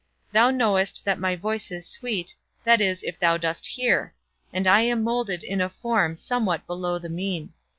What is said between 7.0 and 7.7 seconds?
mean.